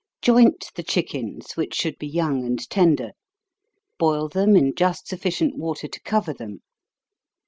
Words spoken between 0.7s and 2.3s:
the chickens, which should be